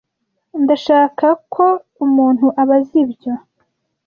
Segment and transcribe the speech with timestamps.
[0.63, 1.65] Ndashaka ko
[2.05, 3.33] umuntu abaza ibyo.